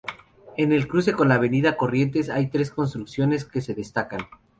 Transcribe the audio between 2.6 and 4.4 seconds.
construcciones que se destacan.